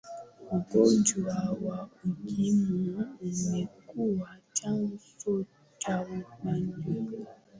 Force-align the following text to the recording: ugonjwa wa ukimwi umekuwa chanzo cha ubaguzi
ugonjwa 0.55 1.33
wa 1.63 1.77
ukimwi 2.09 2.89
umekuwa 3.27 4.29
chanzo 4.57 5.33
cha 5.81 5.95
ubaguzi 6.15 6.93